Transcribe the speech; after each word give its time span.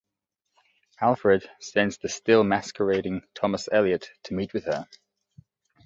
Alfred 0.99 1.47
sends 1.59 1.99
the 1.99 2.09
still-masquerading 2.09 3.21
Thomas 3.35 3.69
Elliot 3.71 4.09
to 4.23 4.33
meet 4.33 4.51
with 4.51 4.65
her. 4.65 4.87